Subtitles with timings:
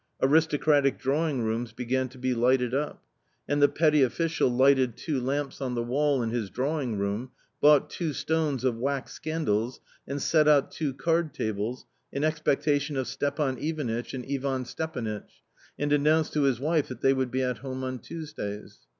[0.19, 3.03] Aristocratic drawing rooms began to be lighted up.
[3.47, 7.29] And the petty official lighted two lamps on the wall in his drawing room,
[7.61, 13.07] bought two stones of wax candles and set out two card tables, in expectation of
[13.07, 15.43] Stepan Ivanitch and Ivan Stepanitch,
[15.77, 18.79] and announced to his wife that they would be at home on Tuesdays.